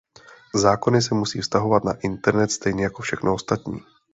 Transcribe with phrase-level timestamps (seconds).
[0.53, 3.79] Zákony se musí vztahovat na internet stejně jako všechno ostatní.